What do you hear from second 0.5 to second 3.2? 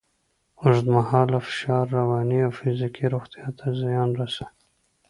اوږدمهاله فشار رواني او فزیکي